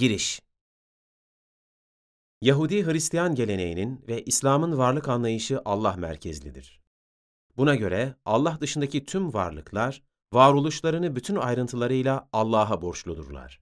[0.00, 0.42] Giriş
[2.40, 6.80] Yahudi-Hristiyan geleneğinin ve İslam'ın varlık anlayışı Allah merkezlidir.
[7.56, 10.02] Buna göre Allah dışındaki tüm varlıklar,
[10.32, 13.60] varoluşlarını bütün ayrıntılarıyla Allah'a borçludurlar.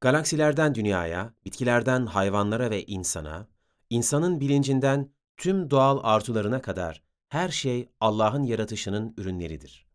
[0.00, 3.48] Galaksilerden dünyaya, bitkilerden hayvanlara ve insana,
[3.90, 9.89] insanın bilincinden tüm doğal arzularına kadar her şey Allah'ın yaratışının ürünleridir.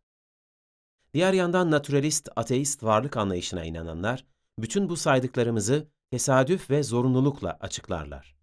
[1.16, 4.24] Diğer yandan naturalist, ateist varlık anlayışına inananlar,
[4.58, 8.36] bütün bu saydıklarımızı tesadüf ve zorunlulukla açıklarlar.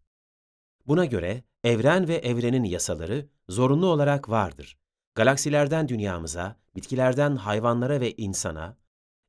[0.88, 4.78] Buna göre evren ve evrenin yasaları zorunlu olarak vardır.
[5.16, 8.78] Galaksilerden dünyamıza, bitkilerden hayvanlara ve insana,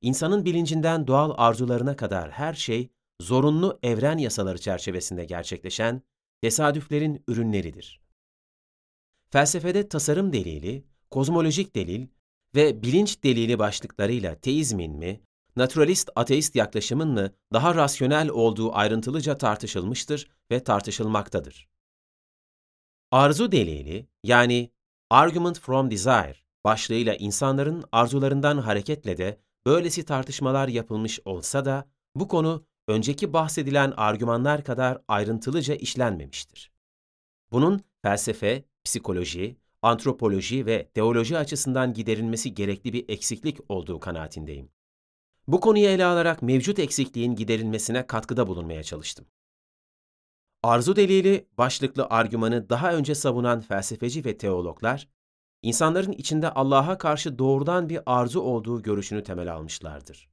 [0.00, 2.90] insanın bilincinden doğal arzularına kadar her şey
[3.20, 6.02] zorunlu evren yasaları çerçevesinde gerçekleşen
[6.42, 8.00] tesadüflerin ürünleridir.
[9.30, 12.06] Felsefede tasarım delili, kozmolojik delil
[12.54, 15.20] ve bilinç delili başlıklarıyla teizmin mi,
[15.56, 21.68] naturalist ateist yaklaşımın mı daha rasyonel olduğu ayrıntılıca tartışılmıştır ve tartışılmaktadır.
[23.10, 24.70] Arzu delili yani
[25.10, 32.66] Argument from Desire başlığıyla insanların arzularından hareketle de böylesi tartışmalar yapılmış olsa da bu konu
[32.88, 36.72] önceki bahsedilen argümanlar kadar ayrıntılıca işlenmemiştir.
[37.52, 44.68] Bunun felsefe, psikoloji, antropoloji ve teoloji açısından giderilmesi gerekli bir eksiklik olduğu kanaatindeyim.
[45.48, 49.26] Bu konuyu ele alarak mevcut eksikliğin giderilmesine katkıda bulunmaya çalıştım.
[50.62, 55.08] Arzu delili başlıklı argümanı daha önce savunan felsefeci ve teologlar,
[55.62, 60.28] insanların içinde Allah'a karşı doğrudan bir arzu olduğu görüşünü temel almışlardır.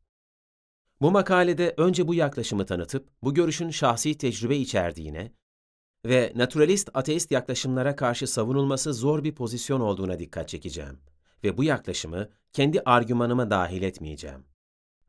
[1.02, 5.32] Bu makalede önce bu yaklaşımı tanıtıp bu görüşün şahsi tecrübe içerdiğine
[6.06, 11.00] ve naturalist ateist yaklaşımlara karşı savunulması zor bir pozisyon olduğuna dikkat çekeceğim
[11.44, 14.46] ve bu yaklaşımı kendi argümanıma dahil etmeyeceğim.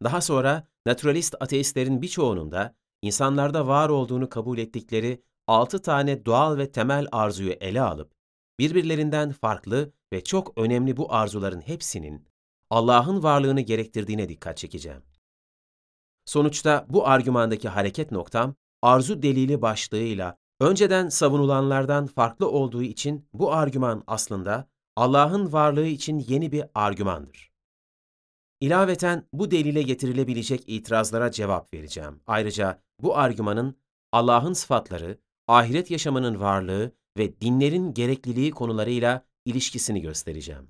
[0.02, 6.72] Daha sonra naturalist ateistlerin birçoğunun da insanlarda var olduğunu kabul ettikleri altı tane doğal ve
[6.72, 8.12] temel arzuyu ele alıp
[8.58, 12.26] birbirlerinden farklı ve çok önemli bu arzuların hepsinin
[12.70, 15.02] Allah'ın varlığını gerektirdiğine dikkat çekeceğim.
[16.24, 24.02] Sonuçta bu argümandaki hareket noktam arzu delili başlığıyla önceden savunulanlardan farklı olduğu için bu argüman
[24.06, 27.52] aslında Allah'ın varlığı için yeni bir argümandır.
[28.60, 32.20] İlaveten bu delile getirilebilecek itirazlara cevap vereceğim.
[32.26, 33.76] Ayrıca bu argümanın
[34.12, 35.18] Allah'ın sıfatları,
[35.48, 40.68] ahiret yaşamının varlığı ve dinlerin gerekliliği konularıyla ilişkisini göstereceğim.